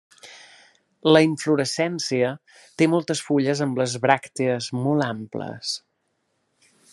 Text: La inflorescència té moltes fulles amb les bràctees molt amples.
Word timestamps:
La 1.15 1.19
inflorescència 1.25 2.31
té 2.81 2.87
moltes 2.93 3.21
fulles 3.27 3.61
amb 3.67 3.83
les 3.83 3.95
bràctees 4.07 4.71
molt 4.87 5.09
amples. 5.13 5.77